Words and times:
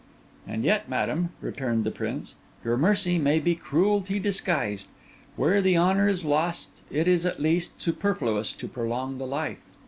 'And 0.47 0.63
yet, 0.63 0.89
madam,' 0.89 1.29
returned 1.41 1.83
the 1.83 1.91
prince, 1.91 2.33
'your 2.63 2.75
mercy 2.75 3.19
may 3.19 3.37
be 3.37 3.53
cruelty 3.53 4.17
disguised. 4.17 4.87
Where 5.35 5.61
the 5.61 5.77
honour 5.77 6.09
is 6.09 6.25
lost, 6.25 6.81
it 6.89 7.07
is, 7.07 7.23
at 7.23 7.39
least, 7.39 7.79
superfluous 7.79 8.53
to 8.53 8.67
prolong 8.67 9.19
the 9.19 9.27
life. 9.27 9.61